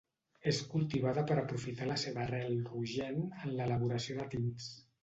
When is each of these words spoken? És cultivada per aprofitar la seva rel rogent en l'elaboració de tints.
És 0.51 0.61
cultivada 0.71 1.25
per 1.31 1.37
aprofitar 1.41 1.91
la 1.91 1.99
seva 2.07 2.27
rel 2.33 2.59
rogent 2.73 3.23
en 3.29 3.57
l'elaboració 3.61 4.23
de 4.23 4.29
tints. 4.37 4.73